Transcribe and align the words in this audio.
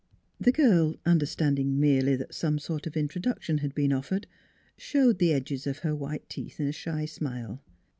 The 0.39 0.51
girl, 0.51 0.95
understanding 1.05 1.79
merely 1.79 2.15
that 2.15 2.33
some 2.33 2.57
sort 2.57 2.87
of 2.87 2.97
introduction 2.97 3.59
had 3.59 3.75
been 3.75 3.93
offered, 3.93 4.25
showed 4.75 5.19
the 5.19 5.31
edges 5.31 5.67
of 5.67 5.77
her 5.85 5.93
white 5.95 6.27
teeth 6.27 6.59
in 6.59 6.65
a 6.65 6.71
shy 6.71 7.05
smile. 7.05 7.61